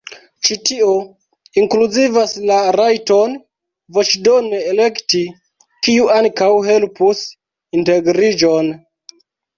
Ĉi 0.47 0.55
tio 0.67 0.93
inkluzivas 1.61 2.33
la 2.51 2.57
rajton 2.77 3.35
voĉdone 3.99 4.61
elekti, 4.71 5.21
kiu 5.89 6.11
ankaŭ 6.17 6.51
helpus 6.71 7.23
integriĝon. 7.83 8.73